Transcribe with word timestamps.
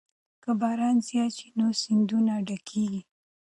که 0.43 0.51
باران 0.61 0.95
زیات 1.07 1.31
شي 1.37 1.47
نو 1.57 1.67
سیندونه 1.81 2.33
ډکېږي. 2.47 3.01